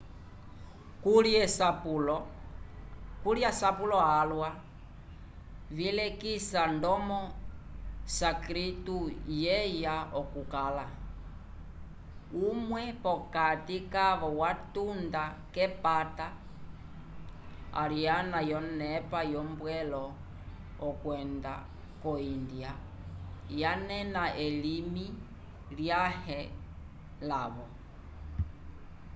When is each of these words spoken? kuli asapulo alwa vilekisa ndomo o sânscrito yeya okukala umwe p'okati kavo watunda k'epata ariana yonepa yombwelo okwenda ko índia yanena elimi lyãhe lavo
kuli 3.23 3.35
asapulo 3.49 3.97
alwa 4.19 4.49
vilekisa 5.77 6.61
ndomo 6.75 7.19
o 7.29 7.33
sânscrito 8.15 8.97
yeya 9.43 9.95
okukala 10.21 10.85
umwe 12.47 12.83
p'okati 13.03 13.77
kavo 13.93 14.29
watunda 14.41 15.23
k'epata 15.53 16.27
ariana 17.81 18.39
yonepa 18.51 19.19
yombwelo 19.33 20.03
okwenda 20.87 21.53
ko 22.01 22.11
índia 22.33 22.71
yanena 23.61 24.23
elimi 24.45 25.05
lyãhe 25.77 26.41
lavo 27.29 27.65